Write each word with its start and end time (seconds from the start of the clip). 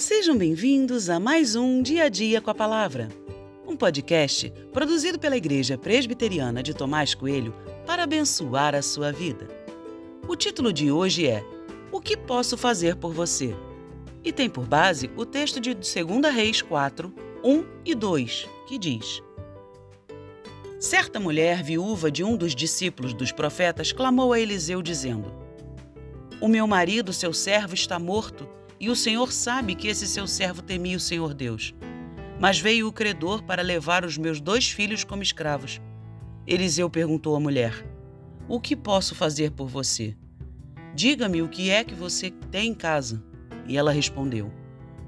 Sejam 0.00 0.34
bem-vindos 0.34 1.10
a 1.10 1.20
mais 1.20 1.54
um 1.54 1.82
Dia 1.82 2.04
a 2.04 2.08
Dia 2.08 2.40
com 2.40 2.50
a 2.50 2.54
Palavra, 2.54 3.10
um 3.68 3.76
podcast 3.76 4.50
produzido 4.72 5.18
pela 5.18 5.36
Igreja 5.36 5.76
Presbiteriana 5.76 6.62
de 6.62 6.72
Tomás 6.72 7.14
Coelho 7.14 7.54
para 7.84 8.04
abençoar 8.04 8.74
a 8.74 8.80
sua 8.80 9.12
vida. 9.12 9.46
O 10.26 10.34
título 10.34 10.72
de 10.72 10.90
hoje 10.90 11.26
é 11.26 11.44
O 11.92 12.00
que 12.00 12.16
posso 12.16 12.56
fazer 12.56 12.96
por 12.96 13.12
você? 13.12 13.54
E 14.24 14.32
tem 14.32 14.48
por 14.48 14.66
base 14.66 15.10
o 15.18 15.26
texto 15.26 15.60
de 15.60 15.74
2 15.74 16.34
Reis 16.34 16.62
4, 16.62 17.12
1 17.44 17.64
e 17.84 17.94
2, 17.94 18.48
que 18.66 18.78
diz: 18.78 19.22
Certa 20.78 21.20
mulher, 21.20 21.62
viúva 21.62 22.10
de 22.10 22.24
um 22.24 22.38
dos 22.38 22.54
discípulos 22.54 23.12
dos 23.12 23.32
profetas, 23.32 23.92
clamou 23.92 24.32
a 24.32 24.40
Eliseu, 24.40 24.80
dizendo: 24.80 25.30
O 26.40 26.48
meu 26.48 26.66
marido, 26.66 27.12
seu 27.12 27.34
servo, 27.34 27.74
está 27.74 27.98
morto 27.98 28.48
e 28.80 28.88
o 28.88 28.96
Senhor 28.96 29.30
sabe 29.30 29.74
que 29.74 29.88
esse 29.88 30.06
seu 30.06 30.26
servo 30.26 30.62
temia 30.62 30.96
o 30.96 31.00
Senhor 31.00 31.34
Deus. 31.34 31.74
Mas 32.40 32.58
veio 32.58 32.88
o 32.88 32.92
credor 32.92 33.42
para 33.42 33.60
levar 33.60 34.06
os 34.06 34.16
meus 34.16 34.40
dois 34.40 34.70
filhos 34.70 35.04
como 35.04 35.22
escravos. 35.22 35.78
Eliseu 36.46 36.88
perguntou 36.88 37.36
à 37.36 37.40
mulher: 37.40 37.86
O 38.48 38.58
que 38.58 38.74
posso 38.74 39.14
fazer 39.14 39.50
por 39.50 39.68
você? 39.68 40.16
Diga-me 40.94 41.42
o 41.42 41.48
que 41.48 41.68
é 41.68 41.84
que 41.84 41.94
você 41.94 42.30
tem 42.50 42.70
em 42.70 42.74
casa. 42.74 43.22
E 43.68 43.76
ela 43.76 43.92
respondeu: 43.92 44.50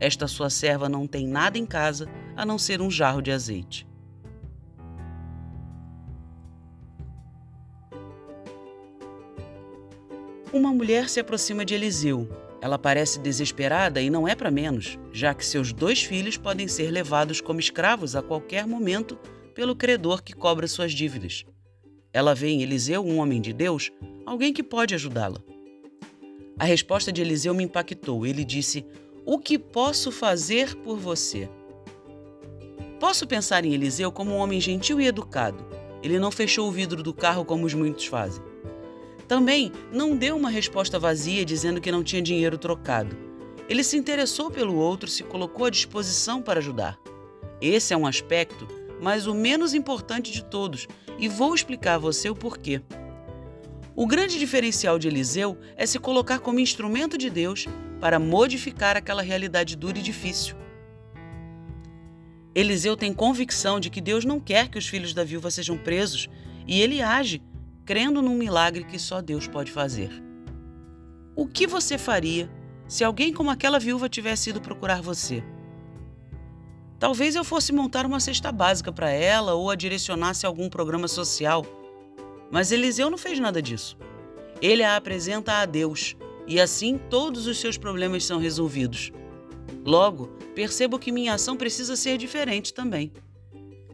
Esta 0.00 0.26
sua 0.26 0.48
serva 0.48 0.88
não 0.88 1.06
tem 1.06 1.28
nada 1.28 1.58
em 1.58 1.66
casa 1.66 2.08
a 2.34 2.46
não 2.46 2.56
ser 2.56 2.80
um 2.80 2.90
jarro 2.90 3.20
de 3.20 3.30
azeite. 3.30 3.86
Uma 10.50 10.72
mulher 10.72 11.10
se 11.10 11.20
aproxima 11.20 11.62
de 11.62 11.74
Eliseu 11.74 12.47
ela 12.60 12.78
parece 12.78 13.20
desesperada 13.20 14.00
e 14.00 14.10
não 14.10 14.26
é 14.26 14.34
para 14.34 14.50
menos, 14.50 14.98
já 15.12 15.32
que 15.32 15.46
seus 15.46 15.72
dois 15.72 16.02
filhos 16.02 16.36
podem 16.36 16.66
ser 16.66 16.90
levados 16.90 17.40
como 17.40 17.60
escravos 17.60 18.16
a 18.16 18.22
qualquer 18.22 18.66
momento 18.66 19.16
pelo 19.54 19.76
credor 19.76 20.22
que 20.22 20.32
cobra 20.32 20.66
suas 20.66 20.92
dívidas. 20.92 21.44
Ela 22.12 22.34
vê 22.34 22.48
em 22.48 22.62
Eliseu 22.62 23.04
um 23.04 23.18
homem 23.18 23.40
de 23.40 23.52
Deus, 23.52 23.92
alguém 24.26 24.52
que 24.52 24.62
pode 24.62 24.94
ajudá-la. 24.94 25.40
A 26.58 26.64
resposta 26.64 27.12
de 27.12 27.20
Eliseu 27.20 27.54
me 27.54 27.62
impactou. 27.62 28.26
Ele 28.26 28.44
disse: 28.44 28.84
O 29.24 29.38
que 29.38 29.58
posso 29.58 30.10
fazer 30.10 30.74
por 30.76 30.98
você? 30.98 31.48
Posso 32.98 33.26
pensar 33.28 33.64
em 33.64 33.72
Eliseu 33.72 34.10
como 34.10 34.32
um 34.32 34.38
homem 34.38 34.60
gentil 34.60 35.00
e 35.00 35.06
educado. 35.06 35.64
Ele 36.02 36.18
não 36.18 36.32
fechou 36.32 36.68
o 36.68 36.72
vidro 36.72 37.02
do 37.02 37.14
carro 37.14 37.44
como 37.44 37.64
os 37.64 37.74
muitos 37.74 38.06
fazem. 38.06 38.42
Também 39.28 39.70
não 39.92 40.16
deu 40.16 40.34
uma 40.34 40.48
resposta 40.48 40.98
vazia 40.98 41.44
dizendo 41.44 41.82
que 41.82 41.92
não 41.92 42.02
tinha 42.02 42.22
dinheiro 42.22 42.56
trocado. 42.56 43.14
Ele 43.68 43.84
se 43.84 43.98
interessou 43.98 44.50
pelo 44.50 44.74
outro, 44.74 45.10
se 45.10 45.22
colocou 45.22 45.66
à 45.66 45.70
disposição 45.70 46.40
para 46.40 46.58
ajudar. 46.58 46.98
Esse 47.60 47.92
é 47.92 47.96
um 47.96 48.06
aspecto, 48.06 48.66
mas 49.02 49.26
o 49.26 49.34
menos 49.34 49.74
importante 49.74 50.32
de 50.32 50.42
todos, 50.42 50.88
e 51.18 51.28
vou 51.28 51.54
explicar 51.54 51.94
a 51.94 51.98
você 51.98 52.30
o 52.30 52.34
porquê. 52.34 52.80
O 53.94 54.06
grande 54.06 54.38
diferencial 54.38 54.98
de 54.98 55.08
Eliseu 55.08 55.58
é 55.76 55.84
se 55.84 55.98
colocar 55.98 56.38
como 56.38 56.60
instrumento 56.60 57.18
de 57.18 57.28
Deus 57.28 57.66
para 58.00 58.18
modificar 58.18 58.96
aquela 58.96 59.20
realidade 59.20 59.76
dura 59.76 59.98
e 59.98 60.02
difícil. 60.02 60.56
Eliseu 62.54 62.96
tem 62.96 63.12
convicção 63.12 63.78
de 63.78 63.90
que 63.90 64.00
Deus 64.00 64.24
não 64.24 64.40
quer 64.40 64.68
que 64.68 64.78
os 64.78 64.86
filhos 64.86 65.12
da 65.12 65.22
viúva 65.22 65.50
sejam 65.50 65.76
presos 65.76 66.28
e 66.66 66.80
ele 66.80 67.02
age 67.02 67.42
crendo 67.88 68.20
num 68.20 68.34
milagre 68.34 68.84
que 68.84 68.98
só 68.98 69.22
Deus 69.22 69.48
pode 69.48 69.72
fazer. 69.72 70.10
O 71.34 71.46
que 71.46 71.66
você 71.66 71.96
faria 71.96 72.50
se 72.86 73.02
alguém 73.02 73.32
como 73.32 73.50
aquela 73.50 73.78
viúva 73.78 74.10
tivesse 74.10 74.50
ido 74.50 74.60
procurar 74.60 75.00
você? 75.00 75.42
Talvez 76.98 77.34
eu 77.34 77.42
fosse 77.42 77.72
montar 77.72 78.04
uma 78.04 78.20
cesta 78.20 78.52
básica 78.52 78.92
para 78.92 79.10
ela 79.10 79.54
ou 79.54 79.70
a 79.70 79.74
direcionasse 79.74 80.44
a 80.44 80.50
algum 80.50 80.68
programa 80.68 81.08
social. 81.08 81.64
Mas 82.50 82.72
Eliseu 82.72 83.08
não 83.08 83.16
fez 83.16 83.40
nada 83.40 83.62
disso. 83.62 83.96
Ele 84.60 84.84
a 84.84 84.94
apresenta 84.94 85.54
a 85.54 85.64
Deus 85.64 86.14
e 86.46 86.60
assim 86.60 87.00
todos 87.08 87.46
os 87.46 87.58
seus 87.58 87.78
problemas 87.78 88.22
são 88.22 88.38
resolvidos. 88.38 89.10
Logo, 89.82 90.26
percebo 90.54 90.98
que 90.98 91.10
minha 91.10 91.32
ação 91.32 91.56
precisa 91.56 91.96
ser 91.96 92.18
diferente 92.18 92.74
também. 92.74 93.10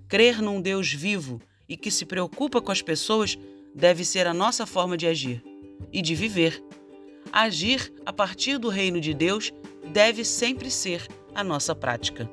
Crer 0.09 0.43
num 0.43 0.61
Deus 0.61 0.93
vivo 0.93 1.41
e 1.69 1.77
que 1.77 1.93
se 1.93 2.05
preocupa 2.05 2.61
com 2.61 2.73
as 2.73 2.83
pessoas 2.83 3.39
deve 3.75 4.05
ser 4.05 4.27
a 4.27 4.35
nossa 4.35 4.65
forma 4.67 4.97
de 4.97 5.07
agir 5.07 5.43
e 5.93 6.01
de 6.01 6.15
viver. 6.15 6.63
Agir 7.33 7.93
a 8.07 8.13
partir 8.13 8.59
do 8.59 8.69
reino 8.69 9.01
de 9.01 9.13
Deus 9.13 9.53
deve 9.93 10.25
sempre 10.25 10.71
ser 10.71 11.07
a 11.35 11.43
nossa 11.43 11.75
prática. 11.75 12.31